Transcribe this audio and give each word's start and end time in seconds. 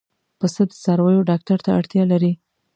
پسه 0.39 0.61
د 0.69 0.71
څارویو 0.83 1.27
ډاکټر 1.29 1.57
ته 1.65 1.69
اړتیا 1.79 2.03
لري. 2.11 2.31